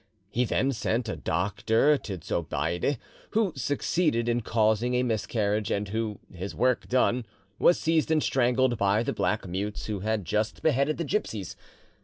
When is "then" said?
0.45-0.71